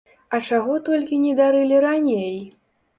[0.29, 2.37] А чаго толькі не дарылі раней!